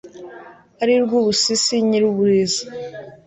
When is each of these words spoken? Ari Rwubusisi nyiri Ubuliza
Ari 0.81 0.93
Rwubusisi 1.03 1.75
nyiri 1.87 2.05
Ubuliza 2.11 2.63